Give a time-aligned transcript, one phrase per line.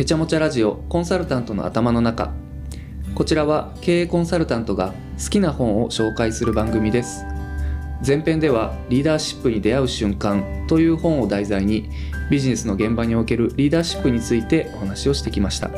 [0.00, 2.32] へちゃもちゃラジオコンサルタントの頭の中。
[3.14, 7.26] こちらは経営コンサルタントが好きな本を紹介する番組です。
[8.06, 11.90] 前編ではリーダーシップに出会う瞬間という本を題材に
[12.30, 15.70] ビジネスの現場におけるリーダーシップについてお話をしてきました。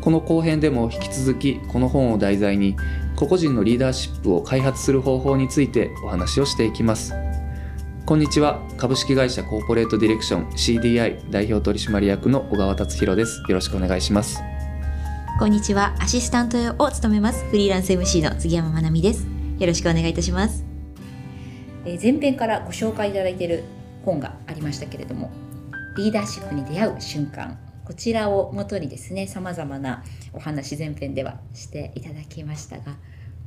[0.00, 2.74] この後編でも引き続きこの本を題材に
[3.14, 7.14] 個々人のリーダーシップを開発する方法についてお話をしていきます。
[8.08, 8.66] こんにちは。
[8.78, 13.42] 株式会社コーポレートディレクション CDI 代表取締役の小川達弘です。
[13.46, 14.40] よろしくお願いします。
[15.38, 15.94] こんにちは。
[15.98, 17.44] アシスタントを務めます。
[17.50, 19.26] フリーランス MC の杉山まなみです。
[19.58, 20.64] よろしくお願いいたします。
[21.84, 23.64] 前編からご紹介いただいている
[24.06, 25.30] 本がありましたけれども
[25.98, 27.58] リーダーシップに出会う瞬間。
[27.84, 32.96] こちらをもとにですねさまざまなお話前編ではしていただきましたが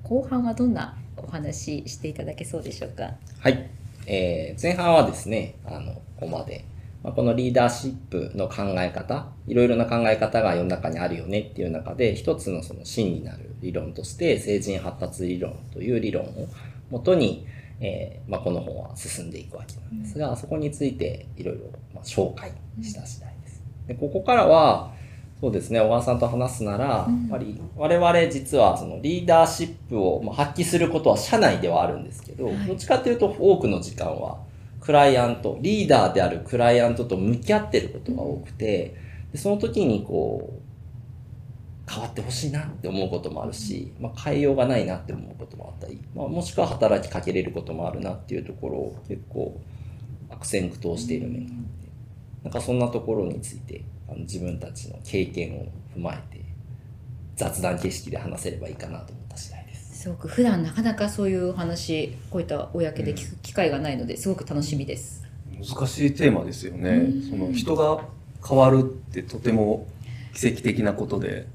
[0.04, 3.16] 後半はどんなお話していただけそうでしょうか？
[3.40, 3.72] はい、
[4.08, 6.66] えー前半はですねあのここまで、
[7.04, 16.48] まあ、このリーダーシップの考え方いろいろな考え方が世の中にあるよねっていう中で一つのその真になる理論として成人発達理論という理論を
[16.92, 17.48] もとに、
[17.80, 21.62] えーまあ、この本は進んでいくわけなんですが、そこについていろいろ
[21.96, 23.64] まあ紹介した次第です。
[23.88, 24.94] でここからは
[25.42, 25.82] そうですね。
[25.82, 32.58] 小川さんと話すなら、やっぱり我々実はそのリーダーシップをまあ発揮することは社内ではあるんですけど、はい。
[32.68, 34.38] どっちかというと多くの時間は
[34.82, 38.96] クライアントリーダーであるクライアントと向き合ってることが多くて
[39.32, 40.54] でその時にこ
[41.88, 49.60] う変わってほしいなって思うこともあるし、まあ、変えようがないなって思うこともあったり、まあ、もしくは働きかけれることもあるなっていうところを結構
[50.30, 51.88] 悪戦苦闘している面があって
[52.44, 56.44] なんかそんなところについてあの自分たちの経験を踏まえて
[57.36, 60.02] 雑談形式で話せればいいかなと思った次第です。
[60.02, 65.24] すごく普段なかなかそういうお話こういった公で聞く機会がないのですごく楽しみです、
[65.58, 66.90] 難しいテーマですよね。
[66.90, 67.30] うん。
[67.30, 68.06] その人が
[68.46, 69.88] 変わるってとても
[70.34, 71.48] 奇跡的なことで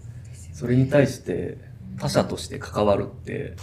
[0.52, 1.58] それに対して
[1.98, 3.56] 他者として関わるって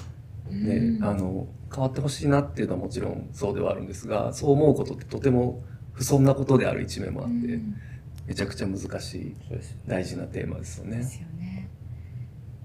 [0.49, 1.03] ね、うん。
[1.03, 5.63] あの変わってほしいなっていうのはもちろんそうではあるんですがそう思うことってとても
[5.93, 7.75] 不遜なことである一面もあって、うん
[8.25, 9.35] めちゃくちゃ難しい
[9.87, 10.97] 大事なテーマですよね。
[10.97, 11.03] で。
[11.03, 11.69] すよね。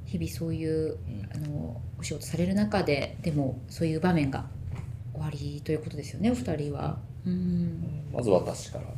[0.04, 4.46] 日々そういううんあのお仕事される中ででもそういう場面が
[5.12, 6.98] 終わりということですよねお二人は。
[7.26, 8.04] うん。
[8.12, 8.84] まず私から。
[8.84, 8.90] は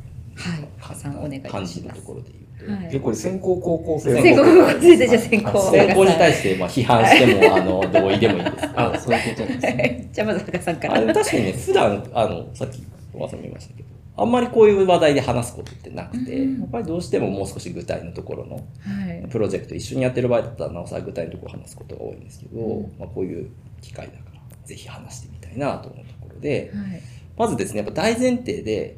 [0.59, 0.67] い。
[0.79, 2.95] 加さんお願いします感じるところで言うと、はい。
[2.95, 5.71] えこれ先行高校生先行高校生でじゃあ先行。
[5.71, 8.79] 先行に対してまあ批判しても あの同意でもいいんですけど。
[8.79, 10.09] あそういうことですね。
[10.13, 11.13] じゃあまず加さんから。
[11.13, 23.49] 確かにね、普段、あの、さっき小川さんも言いましたけど、あんまりこういう話題で話すことってなくて、うんやっぱりどうしてももう少し具体のところのはいプロジェクト一緒にやってる場合だったらなおさら具体のところを話すことが多いんですけど、うんまあ、こういう
[23.81, 27.01] 機会だからぜひ話してみたいなと思うところで、はい
[27.41, 28.97] まずですね、やっぱ大前提で、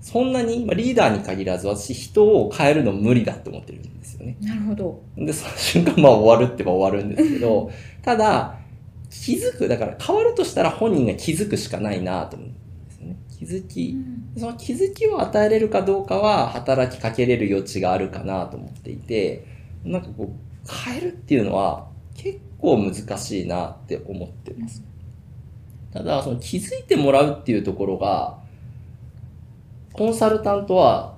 [0.00, 4.36] そんなに、まあ、リーダーに限らず私人を変えるの無理だって思ってるんですよね。
[4.40, 7.70] なるほどで、その瞬間、まあ終わるって言えば終わるんですけど、
[8.02, 8.58] ただ、
[9.10, 12.57] 気づく、だから変わるとしたら本人が気づくしかないなと思うんですよね。
[13.38, 13.96] 気づき、
[14.36, 19.46] その気づきを与えれるかどうかは働きかけれる余地があるかなと思っていて、
[19.84, 24.82] なんかこう、変えるっていうのは結構難しいなって思ってます。
[25.92, 28.38] ただ、その気づいてもらうっていうところが、
[29.92, 31.14] コンサルタントは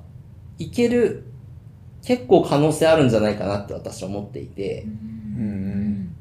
[0.59, 1.25] いける、
[2.03, 4.89] 結構可能性あるんじゃないかなって私は思っていて、う
[5.41, 6.15] ん。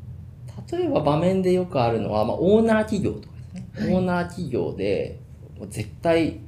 [0.71, 3.67] 例えば場面でよくあるのは、まあ、オーナー企業とかですね。
[3.73, 3.93] はい。
[3.95, 5.19] オーナー企業で、
[5.59, 6.39] もう絶対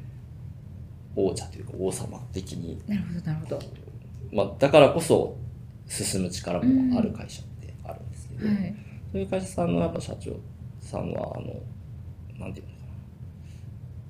[1.16, 3.59] 王者というか王様的に、なるほどなるほど
[4.31, 5.35] まあ、だからこそ
[5.88, 8.75] 進む力もある会社ってあるんですけど、はい
[9.11, 10.39] そういう会社さんのやっぱ社長
[10.79, 11.53] さんは、あの、
[12.39, 12.94] なんていうのかな。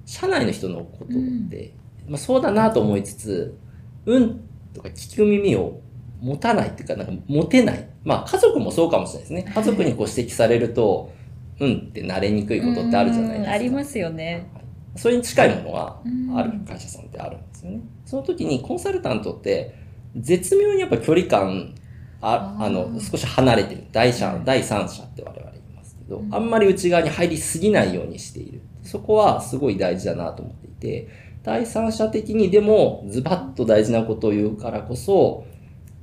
[0.06, 1.74] 社内の人のことって、
[2.08, 3.58] まあそうだなと思いつつ、
[4.06, 4.42] うん
[4.74, 5.82] とか聞く耳を
[6.22, 7.90] 持たないっていうか、なんか持てない。
[8.04, 9.52] まあ家族もそうかもしれないですね。
[9.56, 11.12] 家族にこう指摘されると、
[11.60, 13.50] うんってなれにくいことってあるじゃないですか。
[13.50, 14.61] うんありますよねはい
[14.96, 17.82] それに近いものがうんある会社さんってあるんですよね。
[18.06, 19.76] その時にコンサルタントって
[20.16, 21.74] 絶妙にやっぱ距離感
[22.20, 23.86] ああの少し離れてる。
[23.92, 26.34] 第三第三者って我々言いますけど、うん。
[26.34, 28.62] あんまり内側に入りすぎないようにしている。
[28.84, 31.08] そこはすごい大事だなと思っていて
[31.44, 35.46] 第三者的にでもズバッと大事なことを言うからこそ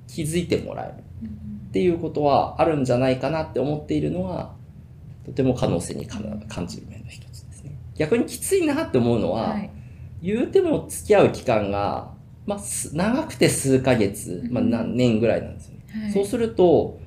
[0.07, 1.05] 気づいてもらえる。
[1.69, 4.55] っていうことはあるんじゃないかなって思っているのは
[5.27, 7.28] とても可能性に感じる面の一つ。
[7.99, 9.71] 逆にきついなって思うのは、はい。
[10.23, 12.13] 言うても付き合う期間が、
[12.47, 15.85] まあ、す長くて数ヶ月、まあ、何年ぐらいなんですよね。
[16.05, 16.13] はい。
[16.13, 16.99] そうすると、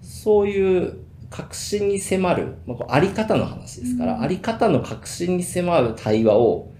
[0.00, 0.98] そういう
[1.30, 4.22] 確信に迫る、まあ、こうあり方の話ですから、うん。
[4.22, 6.72] あり方の確信に迫る対話を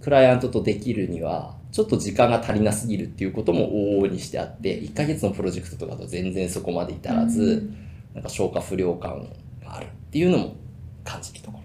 [0.00, 8.14] クライアントとできるには、ちょっと時間が足りなすぎるっていうことも往々にしてあって、1ヶ月のプロジェクトとかだと全然そこまで至らず、うん。
[8.14, 9.28] なんか消化不良感
[9.62, 10.56] があるっていうのも
[11.04, 11.59] 感じるところ。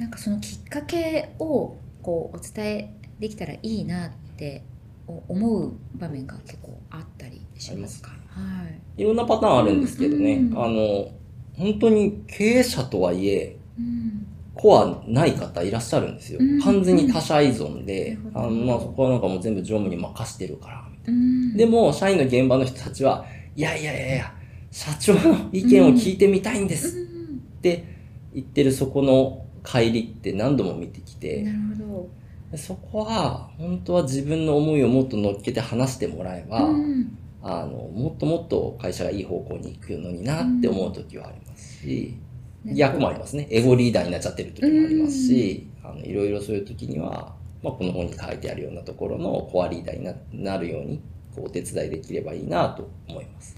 [0.00, 4.64] なんかそのきっかけをこうお伝えできたらいいなって
[5.06, 8.10] 思う場面が結構あったりしますか？
[8.30, 8.66] は
[8.96, 9.02] い。
[9.02, 11.10] いろんなパターンあるんですけどね、うんうんあの、
[11.52, 14.26] 本当に経営者とはいえ、うん。
[14.54, 16.38] コアない方いらっしゃるんですよ。
[16.40, 21.56] うん完全に他者依存で、あのまあ、そこはなんかもう全部常務に任してるから、みたいうんな。
[21.58, 24.32] でも、社員の現場の人たちは、いやいやいやいや、
[24.70, 27.84] 社長の意見を聞いてみたいんですうんって
[28.32, 32.08] 言ってるそこの帰りって何度も見てきて、なるほ
[32.52, 32.56] ど。
[32.56, 42.16] そこは、本当は自分の思いをもっと乗っけて話してもらえば、うんあの、もっともっと会社がいい方向に行くのになって思う時はありますし、
[42.64, 43.48] 逆もありますね。
[43.50, 51.00] エゴリーダーになっちゃってる時もありますし、あの、いろいろそういう時には、まあ、この本に書いてあるようなところのコアリーダーにななるように、
[51.34, 53.56] こう、お手伝いできればいいなと思います。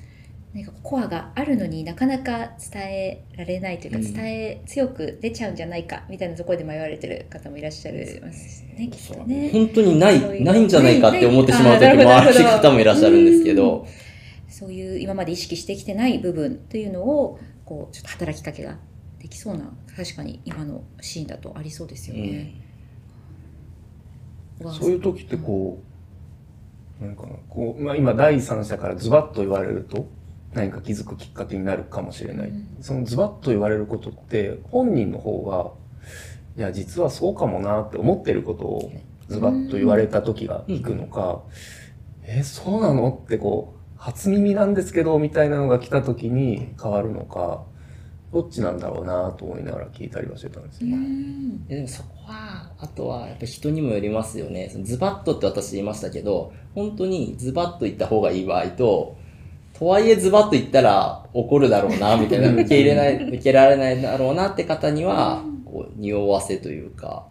[0.55, 4.13] なんかコアがあるのになかなか伝えられないというか、うん。
[4.13, 9.51] 伝え強く出ちゃうんじゃないかみたいなところで迷われてる方もいらっしゃるますねきっとね。
[9.51, 13.87] 本当にないないんじゃないかって思ってしまう時もある方もいらっしゃるんですけど、
[14.49, 18.77] そういう今まで意識してきてない部分というのをこうちょっと働きかけが
[19.19, 22.55] できそうな確かに今のシーンだとありそうですよね。
[24.59, 24.83] 小川さん。
[24.83, 25.79] そういう時ってこ
[27.01, 30.07] う、なんかな、こう、まあ今第三者からズバッと言われると、
[30.55, 32.49] 何か気づくきっかけになるかもしれない。
[32.49, 35.71] うんそのズバッと言われることって、本人の方が、
[36.57, 38.93] いや、実はそうかもなって思ってることを
[39.29, 41.43] ズバッと言われた時が聞くのか、
[42.25, 47.65] え、そうなのってこう、初耳なんですけど、みたいなのが来た時に変わるのか、
[48.33, 50.97] どっちなんだろうなと思いながら聞いたりはしてたんですうよ。
[50.97, 54.73] んでもそこは、あとはやっぱ人にもよりますよね。
[54.83, 59.17] ズバッとって私言いましたけど、本当にズバッと言った方がいい場合と、
[59.79, 67.27] とはいえズバッと言ったら怒るだろうな、みたいな、受け入れない、受けられないだろうなって方には、こう、匂わせというか、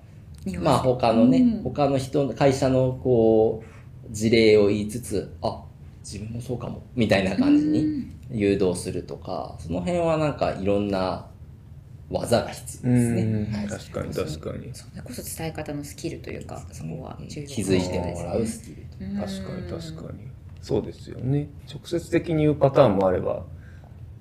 [0.59, 1.63] まあ他のね、うん。
[1.63, 5.63] 他の人の、会社のこう、事例を言いつつ、あ、
[6.03, 11.27] 自分もそうかも、みたいな感じに誘導するとか、その辺はなんかいろんな
[12.09, 13.49] 技が必要ですね。
[13.51, 13.67] はい。
[13.67, 14.69] 確かに確かに。
[14.73, 20.27] それこそ伝え方のスキルというかそこは重要気づいてもらうスキル確かに確かに。
[20.61, 21.49] そうですよね。
[21.67, 23.45] 直接的に言うパターンもあれば、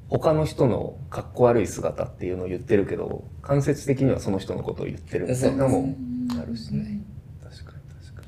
[0.09, 5.95] 他の人のかっこ悪い姿っていうのを言ってるけど、間接的にはその人のことを言ってるみたいなのも
[6.41, 7.01] あるしね。
[7.43, 8.23] 確かに確か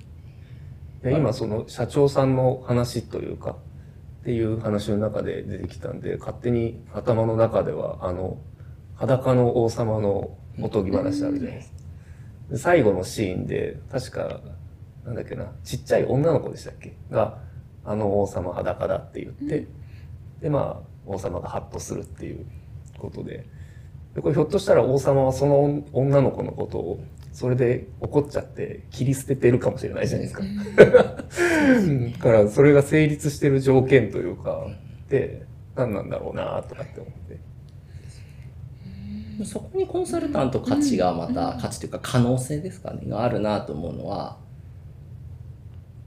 [1.04, 1.10] に。
[1.12, 3.56] で今その社長さんの話というか、
[4.20, 8.38] っていう話の中で出てきたんで、勝手に頭の中では、あの、
[8.94, 11.78] 裸の王様のおとぎ話あるじゃないですか。
[12.50, 14.40] で最後のシーンで、確か、
[15.04, 16.96] なんだっけな、ちっちゃい女の子でしたっけ？
[17.10, 17.38] が、
[17.84, 19.66] あの王様裸だって言って、
[20.40, 22.46] で、まあ、王様がハッとするっていう
[22.98, 23.46] ことで、
[24.14, 30.44] でこれひょっとしたら王様はその女の子のことを、それで怒っちゃって切り捨ててるかもしれないじゃないですか。
[32.12, 34.66] だからそれが成立してる条件というか、
[35.08, 37.40] で、何なんだろうなとかって思って。
[39.44, 44.36] そこにコンサルタント価値がまた、価値というか可能性ですかね、があるなと思うのは、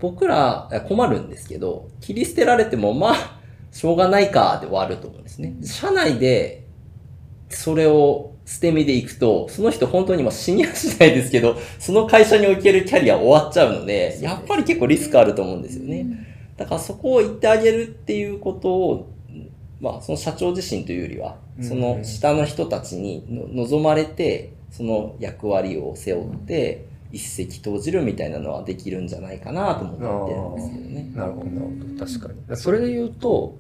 [0.05, 3.39] 僕ら困るんですけど、切り捨てられてもまあ、
[3.71, 5.55] しょうがないかで終わると思うんですね。
[5.63, 6.63] 社内で、
[7.49, 16.05] それを捨て身でいくと、その人本当にまあ死にはしないですけど、その会社におけるキャリア終わっちゃうので、やっぱり結構リスクあると思うんですよね。
[16.55, 19.09] だからそこを言ってあげるっていうことを、
[19.81, 31.11] まあその社長自身というよりは、その下の人たちにの望まれて、その役割を背負って、一石投じるみたいなのはできるんじゃないかなとも思ってるんですけどね。
[31.15, 32.05] なるほど、なるほど。
[32.05, 32.57] 確かに。
[32.57, 33.57] それで言うと、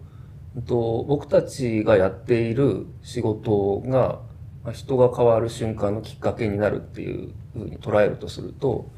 [0.55, 4.19] うんと僕たちがやっている仕事が、
[4.63, 8.89] まあ人が変わる瞬間のきっかけになるっていうふうに捉えるとすると、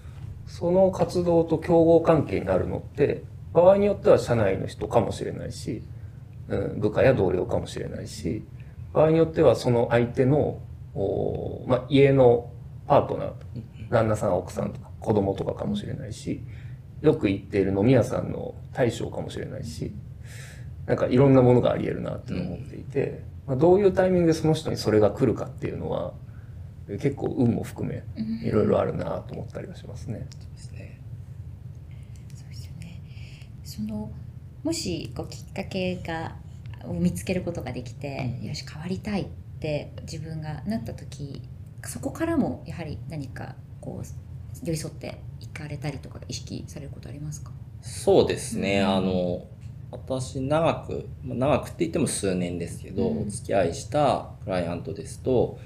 [0.47, 3.23] その活動と競合関係になるのって、
[3.53, 5.83] 場合によっては社内の人かもしれないし、
[6.47, 8.43] うん、部下や同僚かもしれないし、
[8.93, 10.59] 場合によってはその相手の、
[10.95, 12.51] おまあ、家の
[12.87, 13.35] パートナーと
[13.89, 16.43] 旦那さん、奥さんとか子供とかかもしれないし、
[17.01, 19.93] よく行っている飲み屋さんの大将かもしれないし、
[20.85, 26.13] なんかいろんなものがあり得るなって思っていて、まあ、どういうタイミングでその人にそれが来るかっていうのは、
[26.87, 28.03] 結構運も含め、
[28.43, 30.27] いろいろあるなと思ったりはしますね。
[30.53, 30.99] ですね
[32.33, 33.01] そうですよね。
[33.63, 34.09] その
[34.63, 36.35] もしこうきっかけが
[36.85, 39.25] を見つけることができて、よし変わりたいっ
[39.59, 41.41] て自分がなった時
[41.83, 43.55] そこからもやはり何か
[43.87, 47.51] こう寄り添っていかれたりとか意識されることありますか？
[47.81, 48.87] そうですね、うん。
[48.89, 49.45] あの
[49.91, 53.27] 私長くまあ長くって言っても数年ですけど、うん。
[53.27, 55.57] お付き合いしたクライアントですと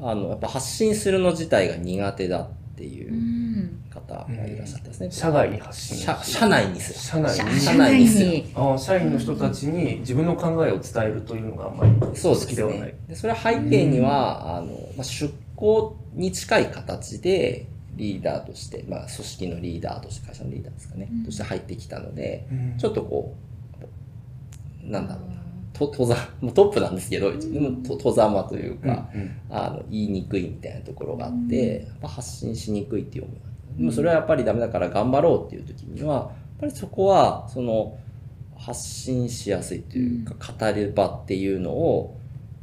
[0.00, 3.78] あのやっぱ発信するの自体が苦手だっていううん。
[3.92, 5.98] 方がいらっしゃったんですね、社外に発信。
[5.98, 6.98] 社社内にする。
[6.98, 7.60] 社内に。
[7.60, 8.26] 社社内内にする。
[8.26, 8.52] に。
[8.54, 12.80] ああ社員の人たちに自分の考えを伝えるというのがあんまり好そうですきではない。
[12.80, 12.94] ね。
[13.08, 17.66] でそれは背景には、あの、まあ、出向に近い形で、
[17.96, 21.24] リーダーとして、まあ、組織のリーダーとして、会社のリーダーですかね、うん。
[21.24, 22.78] として入ってきたので、うん。
[22.78, 23.34] ちょっとこ
[24.86, 25.36] う、なんだろうな、
[25.74, 29.36] と、戸ざ、もうトップなんですけど、でも、と戸ざまといううんか、うん。
[29.50, 31.48] あの、言いにくいみたいなところがあっうん。
[31.48, 33.36] て、やっぱ発信しにくいっていう思い
[33.78, 37.98] でもそれはやっぱりダメだから頑張ろうっていう時には、やっぱりそこは、その、
[38.56, 42.16] 発信しやすいというか、語る場っていうのを、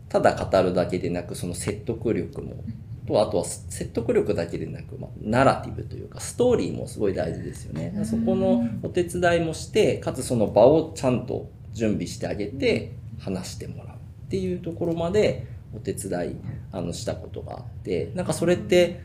[0.07, 2.63] ただ語るだけでなく、その説得力も、
[3.09, 7.93] と、あとは説得力だけでなく、まあ、ナラティブというか、ストーリーもすごい大事ですよね。
[7.97, 16.35] うんそこのお手伝いもして、かつその場をちゃんと準備してあげて、話してもらうっていうところまでお手伝い
[16.71, 19.01] あのしたことがあって、なんかそれって、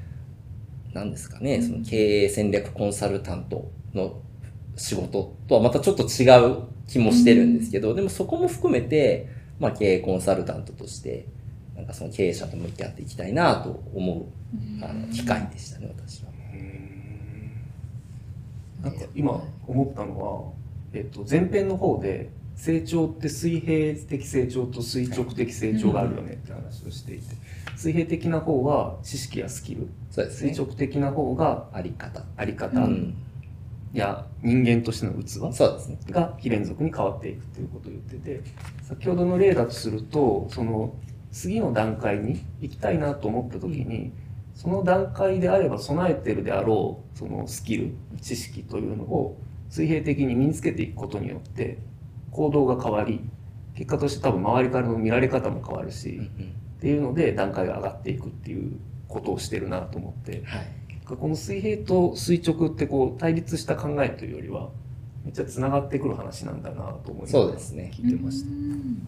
[0.93, 4.21] 何ですかね、その経営戦略コンサルタントの
[4.77, 11.27] 仕事とはまたちょっと違う気もしてるんですけど、でもそこも含めて、まあ経営コンサルタントとして、
[11.77, 16.31] なんかその経営者と向き合っていきたいなと思う、あの、機会でしたね、私は。
[18.83, 20.53] なんか今思ったのは、
[20.93, 27.35] えっと、前編の方で成長って水平的成長と垂直的成長があるよねって話をしていて、
[27.77, 30.53] 水平的な方は知識やスキルそうですね。
[30.53, 32.23] 垂直的な方があり方。
[32.37, 33.17] あり方うん。
[33.95, 35.99] や人間としての器そうですね。
[36.11, 38.41] が非連続に変わっていくということを言ってて
[38.83, 40.93] 先ほどの例だとするとその
[41.35, 44.13] 次の段階に行きたいなと思った時に、
[44.55, 49.37] その段階であれば備えてるであろうそのスキル知識というのを
[49.69, 51.79] 水平的に身につけていくことによって
[52.31, 53.21] 行動が変わり
[53.75, 56.21] 結果として多分周りからの見られ方も変わるし、
[56.77, 60.45] っていうので段階が上がっていくっていうことをしてるなと思って。
[60.45, 60.67] はい。
[61.05, 64.71] この水平と垂直ってこう対立した考えというよりは
[65.25, 68.51] めっちゃつながってくる話なんだなと思いそうですね聞いてました。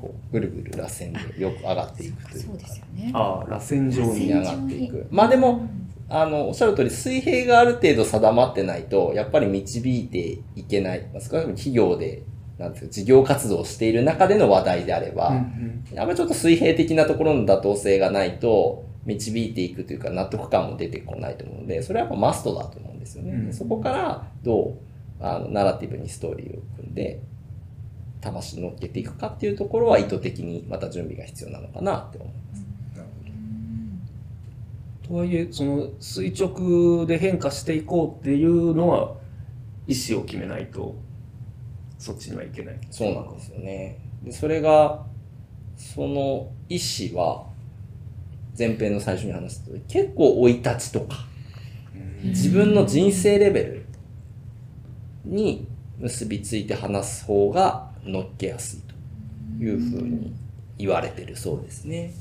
[0.01, 4.27] こう、ぐるぐる螺旋でよく上がっていくというかそうですよねああ、螺旋状に。
[4.27, 5.07] に上がっていく。
[5.11, 5.69] まあでも、
[6.09, 11.07] あの、おっしゃる通り、水平がある程度定まってないと、やっぱり導いていけない。
[11.13, 12.23] まあ、少なくとも企業で、
[12.59, 23.33] なんていうか、事業活動をしている中での話題であれば、うんうんやっぱりちょっと水平的なところの妥当性がないと、導いていくというか納得感も出てこないと思うので、それはやっぱマストだと思うんですよね。
[23.33, 24.75] うんそこからどう
[25.21, 27.21] あのナラティブにストーリーを組んで、
[28.21, 32.67] 魂乗っけていくかっていうところは意図的にまた準備が必要なのかなって思います。
[35.09, 39.15] とはいえ、その垂直で変化していこうっていうのは
[39.87, 40.97] 意思を決めないと
[41.99, 42.79] そっちにはいけない。
[42.91, 43.99] そうなんですよね。
[44.23, 45.05] で、それが、
[45.77, 47.47] その意思は、
[48.59, 51.27] 前編の最初に話したと結構生い立ちとか、
[52.25, 53.86] 自分の人生レベル
[55.27, 55.67] に
[55.99, 58.81] 結びついて話す方が乗っけやすい
[59.59, 60.35] というふうに
[60.79, 62.13] 言われてるそうですね。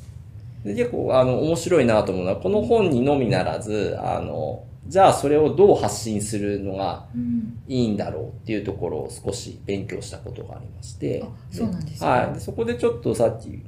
[0.64, 7.60] で結構あの面白いなと思うのは、この本にのみならず、あの、じゃあそれをどう発信するのがうん。
[7.68, 11.24] いいんだろうっていうところを少し勉強したことがありまして。
[11.26, 12.10] あ、そうなんですね。
[12.10, 12.34] はい。
[12.34, 13.64] でそこでちょっとさっき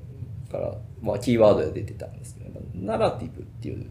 [0.51, 3.85] から、まあ、キーワードで出てたんですけど、ナラティブっていう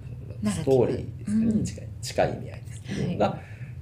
[0.45, 3.19] ストーリーですかね、うん近い近い意味合いですけど、はい。
[3.19, 3.39] が、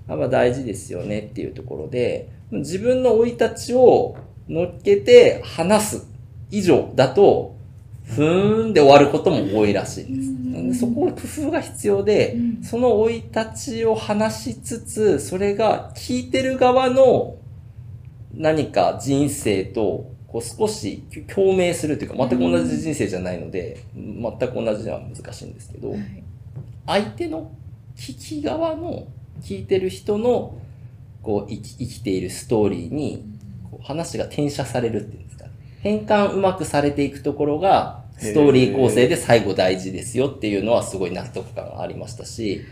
[0.08, 4.16] やっぱ大事ですよねっていうところで、自分の生い立ちを
[4.48, 6.06] 乗っけて話す
[6.50, 7.54] 以上だと、
[8.04, 10.28] ふーんで終わることも多いらしいんです。
[10.28, 12.62] うんなんでそこは工夫が必要で、うん。
[12.62, 17.36] その生い立ちを話しつつ、それが聞いてる側の
[18.32, 21.02] 何か人生とこう少し
[21.34, 26.22] 共鳴するというか、全く同じ人生じゃないので、全く同じでは難しいんですけど、はい。
[26.86, 27.50] 相手の
[27.96, 29.08] 聞き側の
[29.44, 30.58] 聞いてる人の
[31.22, 33.24] こう生き生きているストーリーに
[33.70, 35.44] こう話が転写されるっていうんですか。
[35.80, 42.62] 変換うまくされていくところがストーリー構成で最後大事ですよっていうのはすごい納得感がありましたし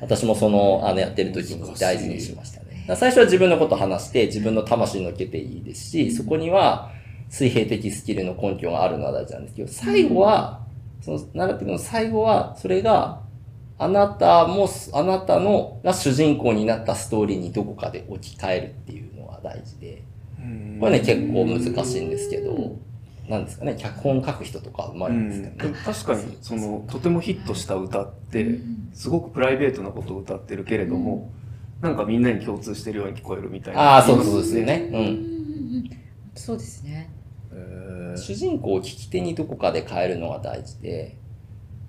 [0.00, 2.86] 私もそのあのやってる時に大事にしましたね。
[2.96, 6.90] 最初は自分のこと話して自分の魂に乗っけていいですしそこには
[7.28, 10.60] 水平的スキルの根拠があるのは大事なんですけど最後は
[11.02, 13.20] そのナラティブの最後はそれが
[13.82, 20.04] あなたも、あなたのが主人公になったストーリーにどこかで置き換えるっていうのが大事で、
[20.78, 22.76] これね結構難しいんですけど、
[23.28, 25.58] なんですかね、脚本書く人とか生まれるんですうん。
[25.58, 25.74] けどね。
[25.84, 28.60] 確かにそのとてもヒットした歌って
[28.94, 31.32] すごくプライベートなことを歌ってるけれども、
[31.80, 33.80] なんかみんなに共通してるように聞こえるみたいな。
[33.80, 34.90] ああ、そうそうですよね。
[34.92, 35.90] ううん。
[36.36, 37.10] そうですね。
[38.16, 41.16] 主人公を聞き手にどこかで変えるのが大事で、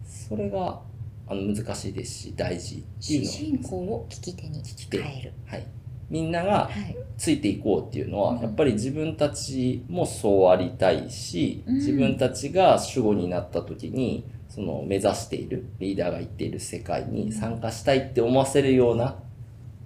[0.05, 0.81] それが
[1.27, 3.58] あの難しいですし、大事っていう主のは。
[3.58, 5.01] 人公を聞き手に聞き手。
[5.01, 5.34] 変える。
[5.46, 5.65] はい。
[6.10, 6.96] みんながはい。
[7.18, 8.42] ついていこうっていうのは、うん。
[8.42, 11.75] やっぱり自分たちもそうありたいし、うん。
[11.75, 19.15] 自分たちが主語になった時に、その目指している、リーダーが言っている世界に参加したいって思わせるような、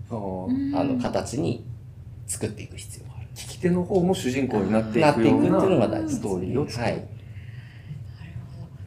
[0.10, 0.15] う
[0.51, 0.75] ん。
[0.75, 1.63] あの、形に
[2.25, 3.27] 作っていく必要がある。
[3.36, 7.08] 聞き手の方も主人公になっていなっていくっていうくようのが大事なストーリーを作る、はい。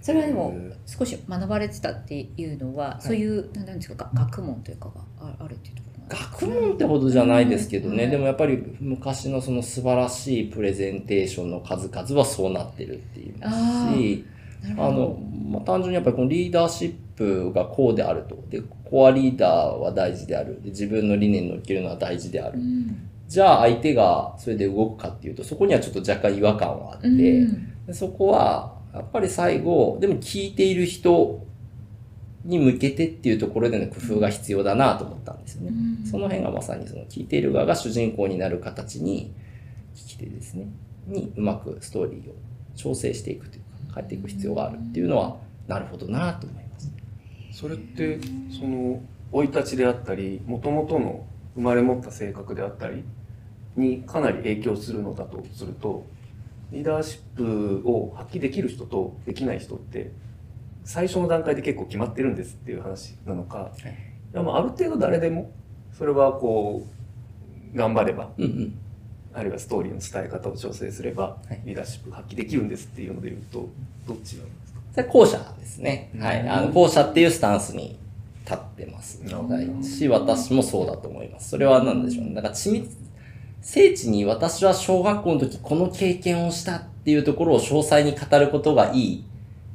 [0.02, 8.10] それはでもへ少し学ばれてたっていうのは、そういうなんなんですかが学問というかがああるっていうところ学問ってほどじゃないですけどね、うん。
[8.10, 14.24] でもやっぱり昔のその素晴らしいプレゼンテーションの数々はそうなってるっていうあし、
[14.76, 15.16] あの、
[15.48, 18.36] まあ、単純にやっぱりこのリーダーシップがこうであると。
[18.48, 20.60] で、コアリーダーは大事である。
[20.62, 22.58] で、自分の理念に乗っけるのは大事である。
[22.58, 23.08] うん。
[23.28, 27.86] じゃあ相手がそれで動くかっていうと、そこにはちょっと若干違和感はあって、うん。
[27.86, 31.46] でそこは、やっぱり最後、でも聞いている人
[32.44, 35.68] に向けてっていうところでの工夫が必要だなと思ったんですよね。
[35.68, 39.32] うんその辺がまさにその聞いている側が主人公になる形に、
[39.94, 40.68] 聞き手ですね、
[41.06, 42.34] にうまくストーリーを
[42.74, 45.36] 調整していくというか、変えていく必要があるっていうのは、
[45.68, 46.92] なるほどなと思います。
[47.52, 48.18] それって
[48.50, 49.00] その
[49.32, 53.04] 生い立ちであったりもともとの生まれ持った性格であったり
[53.76, 56.06] にかなり影響するのだとすると
[56.72, 60.12] リーダーシップを発揮できる人とできない人って
[60.84, 65.50] 最初の段階で結構決まってるんですっていう話なのか、い、やまあある程度誰でも
[65.96, 66.86] それはこ
[67.74, 68.78] う頑張ればうんうん。
[69.32, 73.68] あるいはストーリーの伝え方を調整すれば、はいリーダーシップ発揮できるんですっていうので言うと
[74.08, 74.80] どっちなんですか？
[74.92, 76.10] それ後者ですね。
[76.18, 76.40] はい。
[76.40, 77.96] うんあの、後者っていうスタンスに
[78.44, 79.22] 立ってます。
[79.22, 81.50] なるほどはいし、私もそうだと思います。
[81.50, 82.34] それは何でしょうね。
[82.34, 82.90] だから緻密、
[83.60, 89.24] 聖地に私は小学校の時この経験をしたっていうところを詳細に語ることがいい、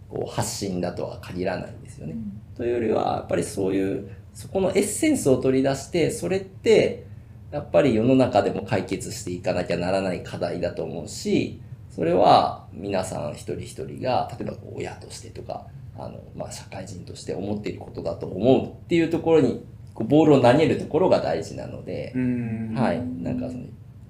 [0.10, 2.16] こう、発信だとは限らないんですよね。
[2.56, 7.06] というよりは、やっぱりそういう、そこのエッセンスを取り出して、それって、
[7.52, 15.68] やっぱり世の中でも解決していかなきゃならない課題だと思うし、それは皆さん一人一人が、例えば親としてとか、
[15.98, 19.64] あの、まあ、社会人として思っていることだと思うっていうところに、
[19.96, 23.02] こうボールを投げるところが大事なので、んはい。
[23.24, 23.64] なんかその、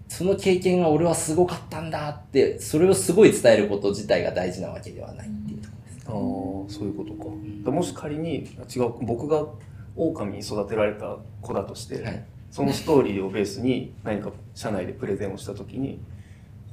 [0.10, 6.08] その経験が俺はすごかったんだって、それをすごい伝えること自体が大事なわけではないっていうところです。
[6.08, 6.14] ああ
[6.80, 7.26] そういうことか。
[7.26, 9.46] だからもし仮に違う僕が
[9.96, 12.26] 狼に育てられた子だとして、はい。
[12.50, 16.00] そのストーリーをベースに何か社内でプレゼンをした時に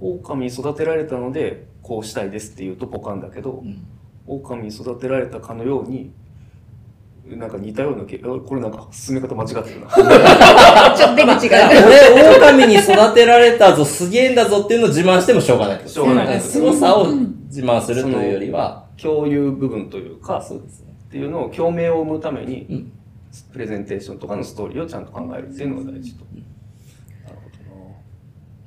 [0.01, 3.85] 狼に育てられたのでこうしたいですって言うとポカンだけどうん
[4.27, 6.13] 狼に育てられたかのように
[7.37, 9.89] なんか似たようなこれなんか進め方間違ってるな。
[10.97, 11.87] ちょっと手が違う。
[11.87, 20.95] 俺、狼に育てられたぞ、すげえんだぞっていうのを自慢してもしょうがないしょうがない凄さを自慢するというよりは、共有部分というかそうですね。
[21.09, 22.93] っていうのを共鳴を生むために、うん
[23.53, 26.25] プレゼンテーションとかのストーリーをちゃんと考えるっていうのが大事と。
[26.35, 26.45] うん
[27.25, 27.37] なる
[27.71, 27.97] ほ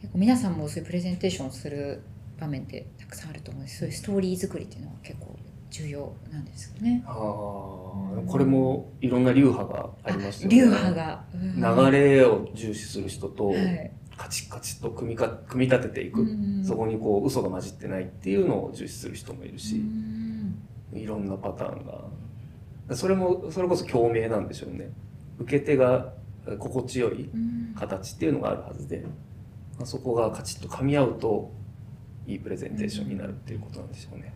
[0.01, 2.01] 結構皆さんもそういうプレゼンテーションをする
[2.39, 5.24] 場面ってたくさんあると思うんですそういうストーリー作りっていうのは結構
[5.75, 7.03] 重要なんですよね。
[7.05, 10.55] ああ、これもいろんな流派がありますよね。
[10.55, 11.91] 流派が、うん。
[11.91, 13.91] 流れを重視する人と、はい。
[14.15, 20.55] カチッカチッと組みか組み立てていく、うんそこにこう嘘が混じってないっていうのを重視する人もいるし、うん。
[20.93, 22.95] いろんなパターンが。
[22.95, 24.89] それもそれこそ共鳴なんでしょうね。
[25.39, 26.13] 受け手が
[26.57, 27.75] 心地よいうん。
[27.75, 29.03] 形っていうのがあるはずで、
[29.77, 31.51] まあ、そこがカチッと噛み合うと
[32.25, 34.33] いいプレゼンテーションになるっていうことなんでしょうね。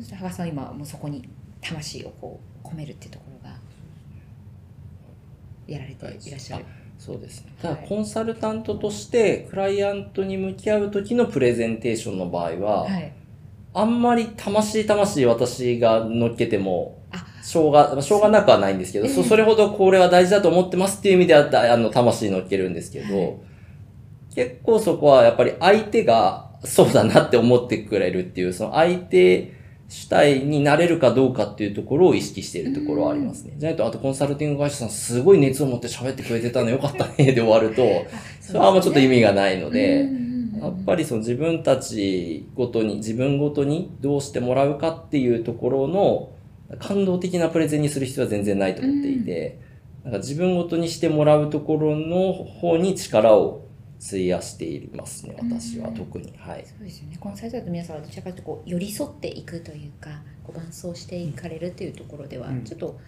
[0.00, 1.28] そして羽賀さんは今もうそこに
[1.60, 3.56] 魂をこう込めるっていうところが
[5.66, 6.64] やられていらっしゃる。
[6.98, 7.52] そうですね。
[7.62, 13.12] はいただ、コンサルタントとして、クライアントに向き合う時のプレゼンテーションの場合は、はい。
[13.72, 23.36] あんまり魂魂私が乗っけてもあ、しょうが、しょうがなくはないんですけど、そええそれほどこれは大事だと思ってますっていう意味では、だあの、魂乗っけるんですけど、はい
[24.32, 29.59] 結構そこはやっぱり相手がそうだなって思ってくれるっていう、その相手
[29.90, 33.54] 主体になれるかどうかっていうところを意識しているところはありますね。
[33.58, 37.82] じゃないと、あとコンサルティング会社さんすごい熱を持って喋ってくれてたのよかったねで終わると、
[38.40, 40.08] それはあんまちょっと意味がないので、
[40.60, 46.30] やっぱりその自分たちごとに、自分ごとにどうしてもらうかっていうところの
[46.78, 49.58] 感動的なプレゼンにする必要は全然ないと思っていて、
[50.04, 53.64] なんか自分ごとにしてもらうところの方に力を
[54.04, 56.32] 費やしていますね、私はうん特に。
[56.38, 56.64] はい。
[56.66, 57.16] そうですよね。
[57.20, 62.64] コンサルタントの皆さんはどちらかというとこう寄り添っていくというかこう伴走していかれるというところでは、うん。
[62.64, 62.98] ちょっと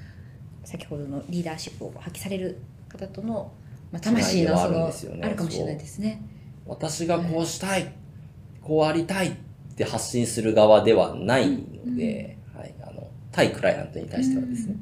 [0.65, 3.53] 先ほどのリーダーシップを発揮される方との、
[3.91, 4.87] まあ、魂のその
[5.23, 6.23] あるかもしれないですね。
[6.67, 7.93] 私がこうしたい、
[8.61, 9.33] こうありたいっ
[9.75, 14.77] て発信する側ではないので、はい、あの、対クライアントに対してはですね、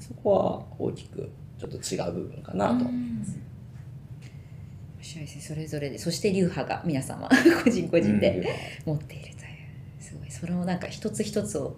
[0.00, 2.84] そこは大きくちょっと違う部分かなと。
[2.84, 3.43] 面白いです
[5.16, 7.28] ねそれぞれでそして流派が皆様
[7.62, 8.46] 個人個人で
[8.84, 9.34] 持っているという
[10.00, 11.76] すごいそれをなんか一つ一つを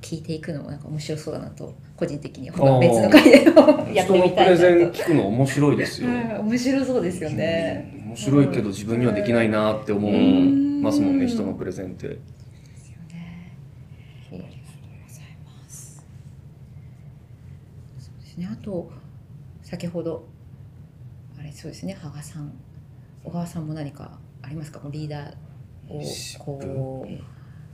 [0.00, 4.98] 聞いていくのもなんか面白そうだなと個人的に別の回でもやってみたいな人のプレゼンと。
[4.98, 6.10] 聞くの面白いですよ。
[6.10, 8.02] は い面白そうですよね。
[8.06, 10.12] 面白いけど自分にはできないなって思い
[10.82, 12.06] ますもんね、人のプレゼンって。
[12.06, 12.12] そ
[14.36, 14.40] う
[18.20, 18.46] ですね。
[18.52, 18.90] あと
[19.62, 20.26] 先ほど
[21.54, 21.94] そうですね。
[21.94, 22.52] 羽賀さん、
[23.22, 24.80] 小川さんも何かありますか？
[24.90, 27.12] リーダーをこう。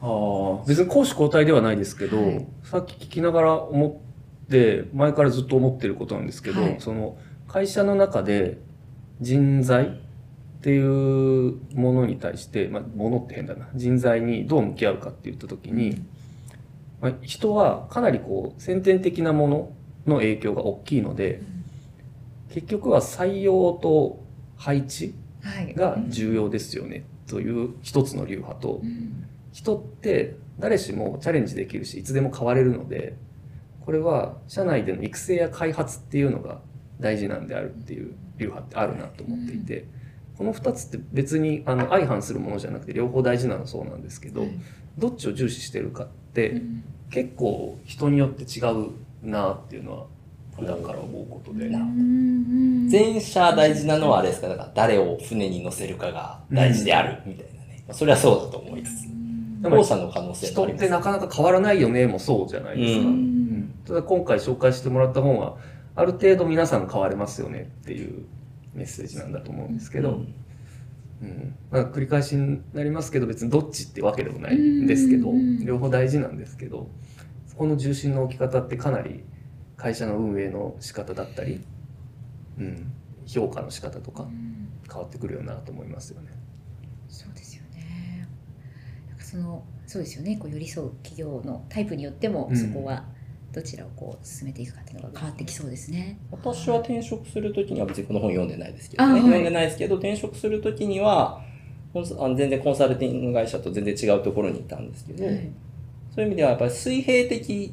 [0.02, 4.02] ああ別に攻守交代ではないですけど、はいさっき聞きながら思
[4.46, 8.58] って前からずっと思ってることなんですけど、はいその会社の中で
[9.20, 9.90] 人材っ
[10.62, 16.04] ていうものに対して、まあ、ものって変だな人材にどう向き合うかって言った時に、
[17.00, 19.72] まあ、人はかなりこう先天的なもの
[20.06, 21.42] の影響が大きいので
[22.50, 24.22] 結局は採用と
[24.56, 25.74] 配置はい。
[25.74, 27.04] が重要ですよね。
[27.26, 29.24] という一つの流派と、うん。
[29.52, 33.16] 人って誰しもチャレンジできるしいつでも変われるので
[33.80, 36.60] これは社内での育成や開発っていうのが
[37.00, 39.86] 大事なんであるっていう流派ってあるなと思っていて、
[40.36, 44.60] この2つって別にあの相反するものじゃなくて両方大事なのはそうなんですけど、はい。
[44.98, 46.84] どっちを重視してるかって、うん。
[47.10, 48.90] 結構人によって違う
[49.22, 50.06] なっていうのは
[50.60, 51.68] 普段から思うことで。
[51.68, 57.84] 前者大事なのはあれですか、だから誰を船に乗せるかが大事であるみたいなね。
[57.86, 59.08] まあそれはそうだと思いつつ。
[59.62, 60.90] 後者の可能性も人ってあります。
[60.90, 63.06] なかなか変わらないよねもそうじゃないですか、うん。
[63.06, 65.56] うんただ今回紹介してもらった本は
[65.96, 68.24] ある程度皆さん変われますよねっていう
[68.74, 70.22] メッセージなんだと思うんですけど、
[71.22, 71.56] うん。
[71.70, 75.64] まあ、繰り返しになりますけど別にどっちってわけでもないんですけど、うん。
[75.64, 76.88] 両方大事なんですけど。
[77.48, 79.24] そこの重心の置き方ってかなり
[79.80, 81.64] 会社の運営の仕方だったり、
[82.58, 82.92] うん、
[83.26, 84.26] 評価の仕方とか
[84.86, 86.28] 変わってくるよなと思いますよね。
[87.08, 88.28] そうですよね。
[89.08, 90.36] なんかそのそうですよね。
[90.36, 93.04] こう寄り添う企業のタイプによっても、うんそこは
[93.52, 96.18] どちらをこう進めていくかっていうのが変わってきそうですね。
[96.30, 99.10] 私は転職するときには別にこの本読んでないですけどね。
[99.10, 101.42] あはい読んでないですけど、転職するときには、
[101.92, 105.50] コンサあの全然コンサルティング会社と全然違うところにいたんですけど、はい
[106.14, 107.72] そういう意味ではやっぱり水平的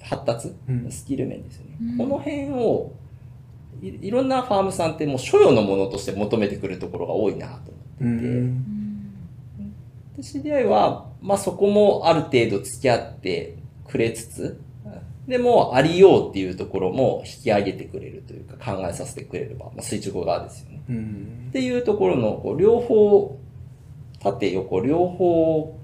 [0.00, 0.90] 発達、うん。
[0.90, 1.76] スキル面ですよね。
[1.80, 1.98] うん。
[1.98, 2.92] この辺を
[3.82, 9.12] い、いろんなファームさんってもう所与のものとして求めてくるところが多いなと思っていて、うん。
[10.16, 14.60] で知り合いは、まあそこもある程度付き合ってくれつつ、
[15.26, 20.82] でもありようっていうところも引き上げてくれるというか考えさせてくれれば、まあ垂直側ですよね。
[20.88, 21.46] うん。
[21.50, 23.38] っていうところのこう両方、
[24.18, 25.79] 縦横両方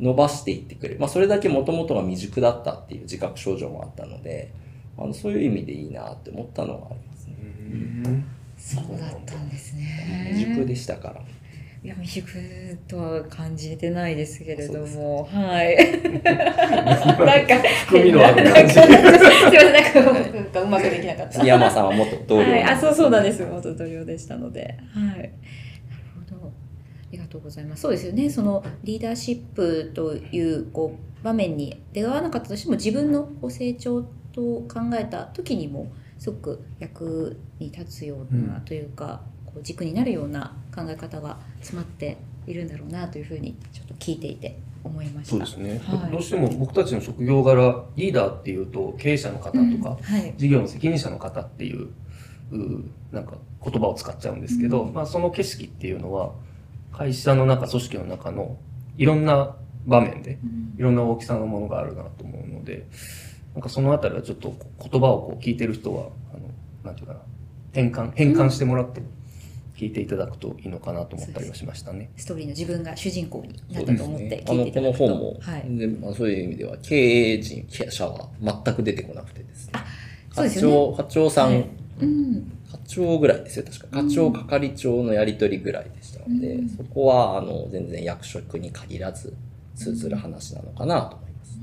[0.00, 1.00] 伸ばしていってくれる。
[1.00, 4.52] まあそれだけもともとが未熟だったっていう自覚症状もあったので、
[4.98, 7.36] あのそういう意味でいいなって思ったのがありますね。
[8.04, 8.24] うん
[8.58, 10.30] そうだったんですね。
[10.32, 11.22] 未熟でしたから。
[11.82, 12.28] いや未熟
[12.86, 15.76] とは感じてないですけれどそも、はい。
[16.22, 21.32] なんか含みのある感じすいませんなんかうまくできなかった。
[21.32, 23.46] 杉山さんは元同僚はい、あ、そうそうなんでです。
[23.46, 24.76] 元同僚でしたので。
[24.92, 25.30] はい。
[27.12, 27.82] りがとうございます。
[27.82, 28.30] そうですよね。
[28.30, 45.30] そのリーダーシップというこう場面に出会わなかったとしても、自分のこう成長と考えた時にもすごく役に立つようなうんというか、こう軸になるような考え方が詰まっているんだろうなというふうにちょっと聞いていて思いました。
[45.30, 50.34] そうですね、はいどうしても僕たちの職業柄リーダーっていうと経営者の方とか、うんはい。
[50.36, 51.88] 事業の責任者の方っていう
[52.52, 56.32] うなんか言葉を使っちゃうんですけど、うんまあ、その景色っていうのは
[56.92, 58.58] 会社の中組織の中の
[58.96, 62.86] いろんな場面でうんいろんな大きさのものがあるなと思うので
[63.54, 64.54] なんかそのあたりはちょっと
[64.90, 66.48] 言葉をこう聞いてる人はあの
[66.84, 67.20] なんていうかな
[67.72, 69.02] 転換変換してもらって
[69.80, 72.10] 聞いていただくといいのかなと思ったりはしましたね。
[72.18, 74.44] ストーリーの自分が主人公になったと思ってね。
[74.46, 75.08] あの、聞いていこのただくと。
[75.08, 75.86] 本も、はい。
[75.86, 79.72] まあ、そういう意味では、経営陣、経営者は全く出てこなくてですね。
[80.32, 81.66] そうです課よね長、課長さん、はい
[82.02, 82.52] うん。
[82.90, 84.02] 課長ぐらいですよ、確か。
[84.02, 89.34] 課長、係長のやりとりぐらいでしたので、うんそこは、あの、全然役職に限らず、
[89.76, 91.58] 通ずる話なのかなと思います。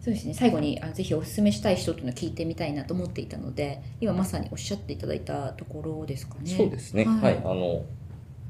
[0.00, 6.50] そそうですね最後にあぜひお勧めしたい人というのを聞いてみたいなと思っていたので今まさにおっしゃっていただいたところですかね。
[6.50, 7.04] そうですね。
[7.04, 7.36] はいはい。
[7.38, 7.84] あの、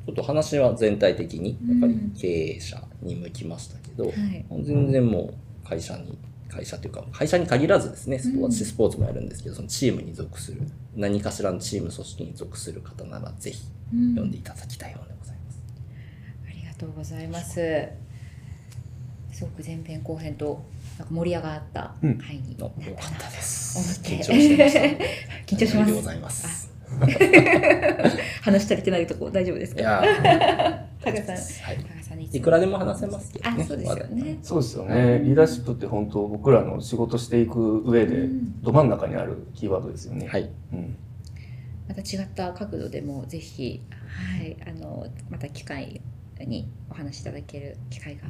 [0.07, 5.33] ちょっと話は全体的に、やっぱりうん経営者に向きましたけど、はい全然も
[5.65, 6.17] う会社に、
[6.49, 10.63] 会社というか、会社に限らずですね、スポうん私スポーツもやるんですけど、そのチームに属する、
[10.97, 15.61] 何かしらのチーム組織に属する方なら、ぜひうん読んでいただきたいものでございます。
[16.49, 17.89] ありがとうございます。
[19.33, 20.65] すごく前編後編と
[20.99, 24.01] なんか盛り上がった回うんになのったなよかったで思す。
[24.03, 24.81] 緊張してました。
[25.47, 26.17] 緊張しまおめでとうござす。
[26.17, 26.69] います。
[28.43, 29.81] 話し足りてないとこ大丈夫ですか？
[29.81, 30.03] いや
[31.03, 31.98] タカ さん、はい。
[32.33, 33.63] いくらでも話せますけどね。
[33.63, 34.39] あ、そうですよね。
[34.43, 40.51] そうですよねリーダーシップって本当僕らの仕事していく上でうんど真ん中にあるキーワードですよね、はい。
[40.73, 40.97] うん、
[41.89, 46.01] また違った角度でもぜひはいあのまた機会
[46.41, 48.23] にお話しいただける機会が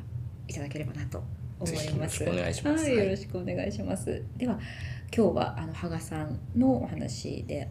[0.47, 1.23] いただければなと
[1.61, 2.23] 思います。
[2.23, 4.23] よろしくお願いしますはい、はいよろしくお願いします。
[4.37, 4.59] では
[5.15, 7.69] 今日はあの羽賀さんのお話で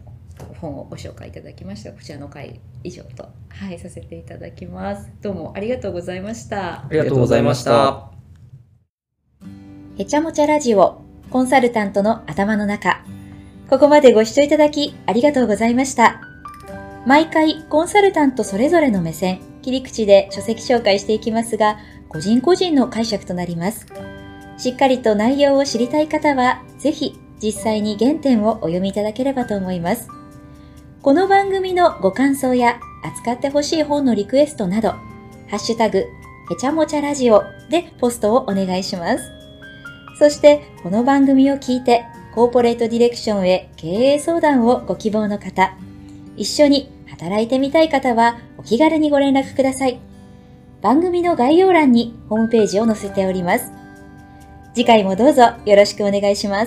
[0.60, 5.10] 本をご紹介いただきましたこちらの回以上とはいさせていただきます。
[5.20, 6.84] どうもありがとうございました。
[6.84, 8.10] ありがとうございました。
[9.96, 13.04] へちゃもちゃラジオコンサルタントの頭の中。
[13.68, 16.22] ここまでご視聴いただきありがとうございました。
[17.04, 23.86] 毎回コンサルタントそれぞれの目線、切り口で書籍紹介していきますが、個人個人の解釈となります。
[24.56, 30.08] しっかりと内容を知りたい方は、ぜひ実際に原点をお読みいただければと思います。
[31.08, 35.00] この番組のご感想や扱ってほしい本のリクエストなど、ハ
[35.52, 36.06] ッシュタグ、へ
[36.60, 39.24] ちゃもちゃラジオでポストをお願いします。
[40.18, 45.74] そして、この番組を聞いて、コーポレートディレクションへ経営相談をご希望の方、
[46.36, 49.98] 一緒に働いてみたい方は、お気軽にご連絡ください。
[50.82, 53.72] 番組の概要欄にホームページを載せております。
[54.74, 56.66] 次回もどうぞよろしくお願いしま